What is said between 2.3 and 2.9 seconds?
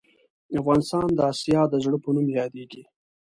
یادیږې